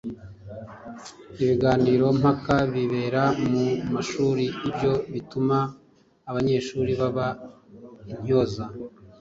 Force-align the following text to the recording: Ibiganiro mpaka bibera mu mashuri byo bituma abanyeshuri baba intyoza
Ibiganiro 1.41 2.05
mpaka 2.19 2.55
bibera 2.73 3.23
mu 3.49 3.65
mashuri 3.93 4.45
byo 4.75 4.93
bituma 5.13 5.57
abanyeshuri 6.29 6.91
baba 7.01 7.27
intyoza 8.11 8.63